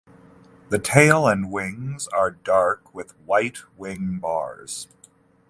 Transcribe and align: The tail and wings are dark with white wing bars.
The 0.69 0.79
tail 0.79 1.27
and 1.27 1.51
wings 1.51 2.07
are 2.07 2.31
dark 2.31 2.91
with 2.91 3.15
white 3.19 3.59
wing 3.77 4.17
bars. 4.17 4.87